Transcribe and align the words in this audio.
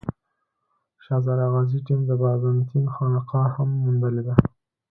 شهزاده 1.03 1.45
غازي 1.53 1.79
ټیم 1.85 1.99
د 2.05 2.11
بازنطین 2.21 2.85
خانقا 2.93 3.43
هم 3.55 3.69
موندلې 3.83 4.21
ده. 4.27 4.35